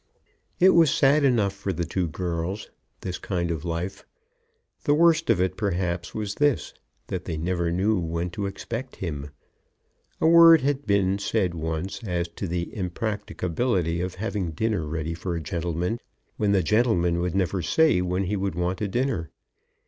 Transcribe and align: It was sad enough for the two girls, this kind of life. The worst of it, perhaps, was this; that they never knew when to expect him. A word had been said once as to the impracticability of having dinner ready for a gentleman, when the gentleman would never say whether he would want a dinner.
It 0.59 0.69
was 0.71 0.89
sad 0.89 1.23
enough 1.23 1.53
for 1.53 1.71
the 1.71 1.85
two 1.85 2.07
girls, 2.07 2.71
this 3.01 3.19
kind 3.19 3.51
of 3.51 3.63
life. 3.63 4.03
The 4.85 4.95
worst 4.95 5.29
of 5.29 5.39
it, 5.39 5.55
perhaps, 5.55 6.15
was 6.15 6.33
this; 6.33 6.73
that 7.05 7.25
they 7.25 7.37
never 7.37 7.71
knew 7.71 7.99
when 7.99 8.31
to 8.31 8.47
expect 8.47 8.95
him. 8.95 9.29
A 10.19 10.25
word 10.27 10.61
had 10.61 10.87
been 10.87 11.19
said 11.19 11.53
once 11.53 12.03
as 12.03 12.27
to 12.29 12.47
the 12.47 12.75
impracticability 12.75 14.01
of 14.01 14.15
having 14.15 14.53
dinner 14.53 14.87
ready 14.87 15.13
for 15.13 15.35
a 15.35 15.39
gentleman, 15.39 15.99
when 16.35 16.51
the 16.51 16.63
gentleman 16.63 17.19
would 17.19 17.35
never 17.35 17.61
say 17.61 18.01
whether 18.01 18.25
he 18.25 18.35
would 18.35 18.55
want 18.55 18.81
a 18.81 18.87
dinner. 18.87 19.29